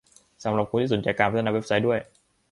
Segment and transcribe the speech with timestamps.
[0.43, 1.99] สำหรับคนที่สนใจการพัฒนาเว็บไซต์ด้วย